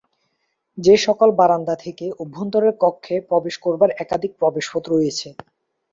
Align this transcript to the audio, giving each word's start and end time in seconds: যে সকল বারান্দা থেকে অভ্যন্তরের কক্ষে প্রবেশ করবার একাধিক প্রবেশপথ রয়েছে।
যে 0.77 0.95
সকল 0.97 1.29
বারান্দা 1.39 1.75
থেকে 1.75 2.05
অভ্যন্তরের 2.21 2.73
কক্ষে 2.83 3.15
প্রবেশ 3.29 3.55
করবার 3.57 3.89
একাধিক 3.95 4.31
প্রবেশপথ 4.39 4.83
রয়েছে। 4.87 5.27